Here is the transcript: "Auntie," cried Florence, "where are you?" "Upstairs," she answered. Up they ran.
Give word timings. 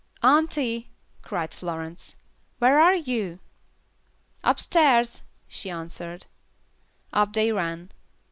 "Auntie," 0.23 0.89
cried 1.21 1.53
Florence, 1.53 2.15
"where 2.57 2.79
are 2.79 2.95
you?" 2.95 3.37
"Upstairs," 4.43 5.21
she 5.47 5.69
answered. 5.69 6.25
Up 7.13 7.31
they 7.33 7.51
ran. 7.51 7.91